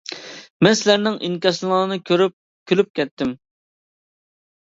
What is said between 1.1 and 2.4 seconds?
ئىنكاسىڭلارنى كۆرۈپ